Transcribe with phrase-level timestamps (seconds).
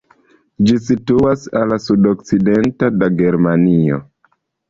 [0.69, 4.01] Ĝi situas al la sudokcidenta da Germanio.